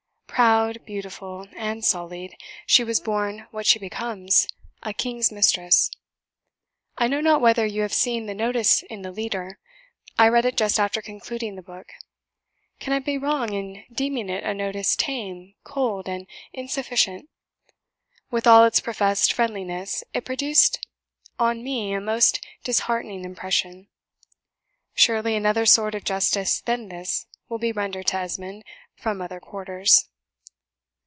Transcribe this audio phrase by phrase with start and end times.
[0.33, 4.47] Proud, beautiful, and sullied, she was born what she becomes,
[4.81, 5.91] a king's mistress.
[6.97, 9.59] I know not whether you have seen the notice in the Leader;
[10.17, 11.93] I read it just after concluding the book.
[12.79, 17.29] Can I be wrong in deeming it a notice tame, cold, and insufficient?
[18.31, 20.83] With all its professed friendliness, it produced
[21.37, 23.89] on me a most disheartening impression.
[24.95, 28.63] Surely, another sort of justice than this will be rendered to 'Esmond'
[28.95, 30.07] from other quarters.